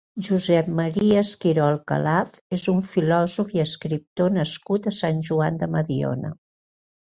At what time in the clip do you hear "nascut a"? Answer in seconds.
4.41-4.99